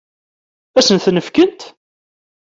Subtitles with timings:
[0.77, 1.61] Ad sen-ten-fkent?